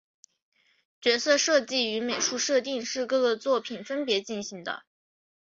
[0.99, 4.81] 角色设计与美术设定是各个作品分别进行的。